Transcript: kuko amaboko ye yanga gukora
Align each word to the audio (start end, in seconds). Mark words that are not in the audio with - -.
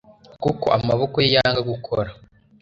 kuko 0.43 0.65
amaboko 0.77 1.15
ye 1.23 1.29
yanga 1.35 1.59
gukora 1.69 2.09